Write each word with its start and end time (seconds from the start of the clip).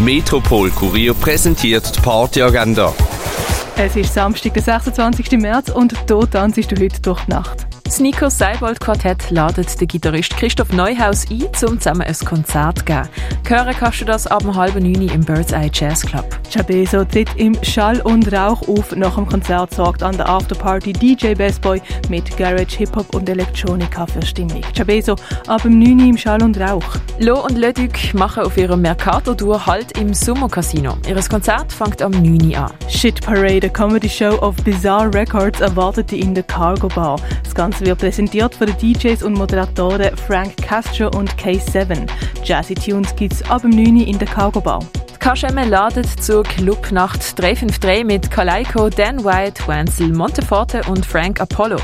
Metropol 0.00 0.70
Kurier 0.70 1.14
präsentiert 1.14 1.96
die 1.96 2.00
Partyagenda. 2.00 2.92
Es 3.76 3.96
ist 3.96 4.12
Samstag, 4.12 4.54
der 4.54 4.62
26. 4.62 5.32
März 5.32 5.68
und 5.70 5.92
hier 6.08 6.30
tanzt 6.30 6.58
du 6.58 6.76
heute 6.76 7.00
durch 7.00 7.20
die 7.24 7.30
Nacht. 7.30 7.71
Das 7.92 8.00
Nico 8.00 8.30
Seibold 8.30 8.80
Quartett 8.80 9.30
ladet 9.30 9.78
den 9.78 9.86
Gitarrist 9.86 10.34
Christoph 10.38 10.72
Neuhaus 10.72 11.26
ein, 11.30 11.42
um 11.68 11.78
zusammen 11.78 12.00
ein 12.00 12.16
Konzert 12.24 12.78
zu 12.78 12.84
geben. 12.86 13.06
Hören 13.46 13.74
kannst 13.78 14.00
du 14.00 14.06
das 14.06 14.26
ab 14.26 14.42
halb 14.54 14.76
neun 14.76 15.08
im 15.08 15.20
Bird's 15.20 15.52
Eye 15.52 15.70
Jazz 15.70 16.00
Club. 16.00 16.24
Chabeso 16.50 17.04
tritt 17.04 17.28
im 17.36 17.54
Schall 17.62 18.00
und 18.00 18.32
Rauch 18.32 18.66
auf. 18.66 18.96
Nach 18.96 19.14
dem 19.16 19.26
Konzert 19.26 19.74
sorgt 19.74 20.02
an 20.02 20.16
der 20.16 20.26
Afterparty 20.26 20.94
DJ 20.94 21.34
Best 21.34 21.60
Boy 21.60 21.82
mit 22.08 22.34
Garage, 22.38 22.78
Hip-Hop 22.78 23.14
und 23.14 23.28
Elektronika 23.28 24.06
für 24.06 24.24
Stimmung. 24.24 24.62
Chabeso 24.74 25.16
ab 25.46 25.60
dem 25.60 25.78
9 25.78 26.08
im 26.08 26.16
Schall 26.16 26.42
und 26.42 26.58
Rauch. 26.58 26.96
Lo 27.18 27.44
und 27.44 27.58
Leduc 27.58 28.14
machen 28.14 28.44
auf 28.44 28.56
ihrer 28.56 28.76
Mercator-Tour 28.76 29.66
Halt 29.66 29.98
im 29.98 30.14
Sommercasino. 30.14 30.96
Ihr 31.06 31.20
Konzert 31.28 31.70
fängt 31.70 32.00
am 32.00 32.12
9 32.12 32.54
an. 32.54 32.70
Shit 32.88 33.20
Parade, 33.20 33.66
a 33.66 33.68
Comedy 33.68 34.08
Show 34.08 34.38
of 34.40 34.56
Bizarre 34.64 35.12
Records, 35.12 35.60
erwartet 35.60 36.10
die 36.10 36.20
in 36.20 36.34
der 36.34 36.44
Cargo 36.44 36.88
Bar. 36.88 37.20
Das 37.44 37.54
Ganze 37.54 37.81
wird 37.82 37.98
präsentiert 37.98 38.54
von 38.54 38.66
den 38.66 38.76
DJs 38.78 39.22
und 39.22 39.34
Moderatoren 39.34 40.16
Frank 40.16 40.56
Castro 40.58 41.08
und 41.16 41.34
K7. 41.36 42.08
Jazzy 42.44 42.74
Tunes 42.74 43.14
gibt's 43.16 43.42
ab 43.50 43.62
dem 43.62 43.70
9 43.70 44.00
in 44.00 44.18
der 44.18 44.28
Cargo 44.28 44.60
Bar. 44.60 44.80
Kaschemme 45.22 45.64
ladet 45.64 46.08
zur 46.20 46.42
Clubnacht 46.42 47.38
353 47.38 48.04
mit 48.04 48.28
Kaleiko, 48.28 48.88
Dan 48.88 49.24
White, 49.24 49.68
Wenzel 49.68 50.12
Monteforte 50.12 50.82
und 50.88 51.06
Frank 51.06 51.40
Apollo. 51.40 51.76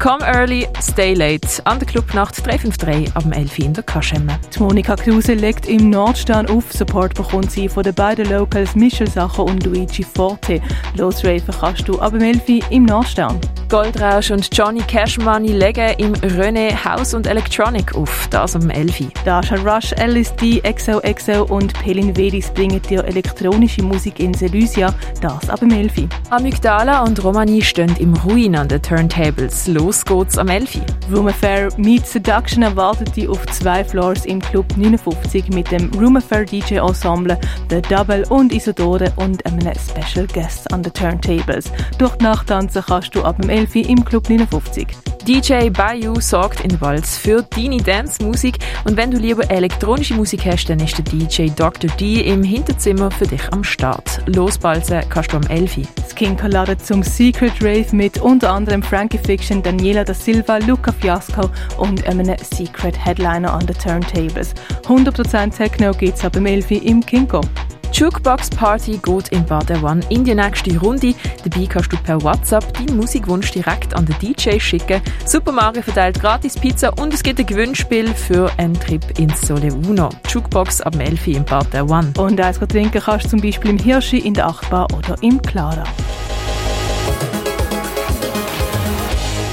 Come 0.00 0.24
early, 0.24 0.66
stay 0.80 1.12
late. 1.12 1.46
An 1.64 1.78
der 1.78 1.86
Clubnacht 1.86 2.38
353 2.46 3.14
ab 3.14 3.24
dem 3.24 3.32
11 3.32 3.58
in 3.58 3.74
der. 3.74 3.84
Die 3.84 4.58
Monika 4.58 4.96
Kruse 4.96 5.34
legt 5.34 5.68
im 5.68 5.90
Nordstern 5.90 6.48
auf. 6.48 6.72
Support 6.72 7.14
bekommt 7.14 7.50
sie 7.50 7.68
von 7.68 7.82
den 7.82 7.94
beiden 7.94 8.30
Locals 8.30 8.74
Michel 8.74 9.10
Sacher 9.10 9.44
und 9.44 9.62
Luigi 9.66 10.02
Forte. 10.02 10.62
Losraven 10.96 11.54
kannst 11.60 11.86
du 11.86 12.00
ab 12.00 12.12
dem 12.12 12.22
11 12.22 12.70
im 12.70 12.84
Nordstern. 12.84 13.38
Goldrausch 13.68 14.30
und 14.30 14.48
Johnny 14.56 14.80
Cash 14.82 15.18
Money 15.18 15.52
legen 15.52 15.94
im 15.98 16.14
René 16.14 16.72
House 16.84 17.14
und 17.14 17.26
Electronic 17.26 17.94
auf. 17.96 18.28
Das 18.30 18.54
am 18.54 18.70
11. 18.70 19.08
Dasha 19.24 19.56
Rush, 19.56 19.92
LSD, 19.92 20.60
XOXO 20.60 21.44
und 21.44 21.74
Pelin 21.74 22.16
Vedis 22.16 22.50
bringen 22.50 22.80
dir 22.82 23.04
elektronische 23.04 23.82
Musik 23.82 24.20
in 24.20 24.32
Selysia, 24.34 24.94
das 25.20 25.50
ab 25.50 25.60
dem 25.60 25.72
11. 25.72 26.08
Amygdala 26.30 27.02
und 27.02 27.22
Romani 27.24 27.60
stehen 27.60 27.94
im 27.98 28.14
Ruin 28.14 28.54
an 28.54 28.68
den 28.68 28.80
Turntables. 28.80 29.66
Los 29.66 30.04
geht's 30.04 30.38
am 30.38 30.48
11. 30.48 30.80
Room 31.12 31.26
Affair 31.28 31.68
Meet 31.76 32.06
Seduction 32.06 32.62
erwartet 32.62 33.16
dich 33.16 33.28
auf 33.28 33.44
zwei 33.46 33.84
Floors 33.84 34.26
im 34.26 34.40
Club 34.40 34.76
59 34.76 35.48
mit 35.48 35.70
dem 35.72 35.90
Room 35.98 36.16
Affair 36.16 36.44
DJ 36.44 36.76
Ensemble, 36.76 37.38
The 37.70 37.82
Double 37.82 38.24
und 38.28 38.52
Isodore 38.52 39.12
und 39.16 39.44
einem 39.44 39.72
Special 39.74 40.26
Guest 40.28 40.72
an 40.72 40.82
den 40.82 40.92
Turntables. 40.92 41.72
Durch 41.98 42.14
die 42.16 42.24
Nacht 42.24 42.46
tanzen 42.46 42.82
kannst 42.86 43.14
du 43.14 43.22
ab 43.22 43.40
dem 43.40 43.55
11 43.56 43.88
im 43.88 44.04
Club 44.04 44.28
59. 44.28 44.86
DJ 45.26 45.70
Bayou 45.70 46.20
sorgt 46.20 46.60
in 46.60 46.78
Walz 46.78 47.16
für 47.16 47.42
deine 47.42 47.78
Dance-Musik 47.78 48.58
und 48.84 48.98
wenn 48.98 49.10
du 49.10 49.16
lieber 49.16 49.50
elektronische 49.50 50.12
Musik 50.12 50.44
hast, 50.44 50.66
dann 50.66 50.78
ist 50.78 50.98
der 50.98 51.04
DJ 51.06 51.48
Dr. 51.56 51.90
D 51.96 52.20
im 52.20 52.42
Hinterzimmer 52.42 53.10
für 53.10 53.26
dich 53.26 53.40
am 53.52 53.64
Start. 53.64 54.20
Losbalzen 54.26 55.00
kannst 55.08 55.32
du 55.32 55.38
am 55.38 55.44
11. 55.44 55.88
Skinker 56.10 56.50
ladet 56.50 56.84
zum 56.84 57.02
Secret 57.02 57.54
Rave 57.62 57.86
mit 57.92 58.18
unter 58.18 58.52
anderem 58.52 58.82
Frankie 58.82 59.18
Fiction, 59.18 59.62
Daniela 59.62 60.04
da 60.04 60.12
Silva, 60.12 60.58
Luca 60.58 60.92
Fiasco 60.92 61.48
und 61.78 62.06
einem 62.06 62.36
Secret 62.42 63.02
Headliner 63.02 63.54
an 63.54 63.66
den 63.66 63.78
Turntables. 63.78 64.52
100% 64.86 65.56
Techno 65.56 65.92
geht's 65.92 66.22
ab 66.26 66.34
dem 66.34 66.44
11 66.44 66.72
im 66.72 67.00
Kinko. 67.00 67.40
Jukebox 67.96 68.50
Party 68.50 69.00
geht 69.02 69.28
in 69.28 69.46
Bad 69.46 69.70
One 69.82 70.02
in 70.10 70.22
die 70.22 70.34
nächste 70.34 70.78
Runde. 70.78 71.14
Dabei 71.42 71.64
kannst 71.64 71.90
du 71.90 71.96
per 71.96 72.22
WhatsApp 72.22 72.74
deinen 72.74 72.94
Musikwunsch 72.94 73.50
direkt 73.52 73.94
an 73.94 74.04
den 74.04 74.16
DJ 74.20 74.58
schicken. 74.58 75.00
Super 75.24 75.50
Mario 75.50 75.80
verteilt 75.80 76.20
gratis 76.20 76.56
Pizza 76.56 76.92
und 76.98 77.14
es 77.14 77.22
gibt 77.22 77.40
ein 77.40 77.46
Gewinnspiel 77.46 78.12
für 78.12 78.50
einen 78.58 78.74
Trip 78.74 79.18
ins 79.18 79.40
Sole 79.40 79.72
Uno. 79.72 80.10
Jukebox 80.28 80.82
ab 80.82 80.94
11 81.00 81.26
in 81.26 81.44
Bad 81.46 81.74
One. 81.74 82.12
Und 82.18 82.38
eins 82.38 82.58
trinken 82.58 83.00
kannst 83.02 83.24
du 83.24 83.30
zum 83.30 83.40
Beispiel 83.40 83.70
im 83.70 83.78
Hirschi, 83.78 84.18
in 84.18 84.34
der 84.34 84.48
Achtbar 84.48 84.88
oder 84.94 85.16
im 85.22 85.40
Clara. 85.40 85.84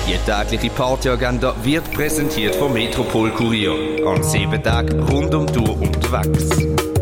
Die 0.06 0.18
tägliche 0.30 0.70
Partyagenda 0.70 1.56
wird 1.64 1.90
präsentiert 1.94 2.56
vom 2.56 2.74
Metropol 2.74 3.32
Kurier. 3.32 4.06
An 4.06 4.22
sieben 4.22 4.62
Tagen 4.62 5.02
rund 5.04 5.34
um 5.34 5.48
die 5.48 5.54
Tour 5.54 5.82
unterwegs. 5.82 6.93